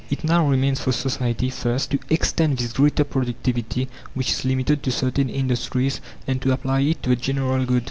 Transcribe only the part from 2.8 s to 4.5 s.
productivity, which is